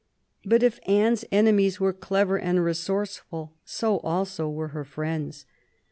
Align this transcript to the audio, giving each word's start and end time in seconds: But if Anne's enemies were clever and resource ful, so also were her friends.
But 0.43 0.63
if 0.63 0.79
Anne's 0.87 1.23
enemies 1.31 1.79
were 1.79 1.93
clever 1.93 2.39
and 2.39 2.63
resource 2.65 3.17
ful, 3.17 3.53
so 3.63 3.99
also 3.99 4.49
were 4.49 4.69
her 4.69 4.83
friends. 4.83 5.45